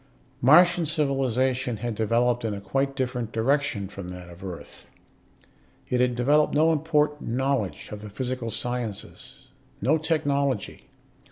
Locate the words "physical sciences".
8.09-9.49